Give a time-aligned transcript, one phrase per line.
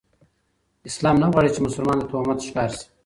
[0.89, 2.85] اسلام نه غواړي، چي مسلمان د تهمت ښکار سي؛